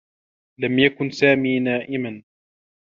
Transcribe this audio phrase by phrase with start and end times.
[0.59, 2.23] لم يكن سامي نائما.